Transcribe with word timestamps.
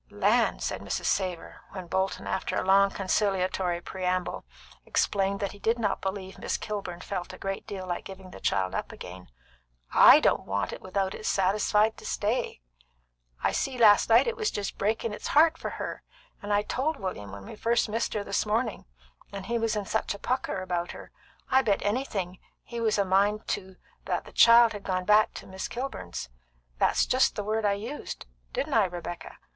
"Land!" 0.09 0.63
said 0.63 0.81
Mrs. 0.81 1.05
Savor, 1.05 1.61
when 1.73 1.85
Bolton, 1.85 2.25
after 2.25 2.55
a 2.55 2.63
long 2.65 2.89
conciliatory 2.89 3.81
preamble, 3.81 4.45
explained 4.83 5.39
that 5.41 5.51
he 5.51 5.59
did 5.59 5.77
not 5.77 6.01
believe 6.01 6.39
Miss 6.39 6.57
Kilburn 6.57 7.01
felt 7.01 7.33
a 7.33 7.37
great 7.37 7.67
deal 7.67 7.85
like 7.85 8.03
giving 8.05 8.31
the 8.31 8.39
child 8.39 8.73
up 8.73 8.91
again. 8.91 9.29
"I 9.93 10.19
don't 10.19 10.47
want 10.47 10.73
it 10.73 10.81
without 10.81 11.13
it's 11.13 11.29
satisfied 11.29 11.97
to 11.97 12.05
stay. 12.07 12.61
I 13.43 13.51
see 13.51 13.77
last 13.77 14.09
night 14.09 14.25
it 14.25 14.35
was 14.35 14.49
just 14.49 14.79
breakin' 14.79 15.13
its 15.13 15.27
heart 15.27 15.55
for 15.55 15.69
her, 15.69 16.01
and 16.41 16.51
I 16.51 16.63
told 16.63 16.97
William 16.97 17.31
when 17.31 17.45
we 17.45 17.55
first 17.55 17.87
missed 17.87 18.15
her 18.15 18.23
this 18.23 18.43
mornin', 18.43 18.85
and 19.31 19.45
he 19.45 19.59
was 19.59 19.75
in 19.75 19.85
such 19.85 20.15
a 20.15 20.19
pucker 20.19 20.63
about 20.63 20.93
her, 20.93 21.11
I 21.51 21.61
bet 21.61 21.83
anything 21.85 22.39
he 22.63 22.81
was 22.81 22.97
a 22.97 23.05
mind 23.05 23.47
to 23.49 23.75
that 24.05 24.25
the 24.25 24.31
child 24.31 24.73
had 24.73 24.81
gone 24.83 25.05
back 25.05 25.35
to 25.35 25.45
Miss 25.45 25.67
Kilburn's. 25.67 26.27
That's 26.79 27.05
just 27.05 27.35
the 27.35 27.43
words 27.43 27.67
I 27.67 27.73
used; 27.73 28.25
didn't 28.51 28.73
I, 28.73 28.85
Rebecca? 28.85 29.37